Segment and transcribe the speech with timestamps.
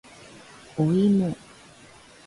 [0.79, 1.37] おいも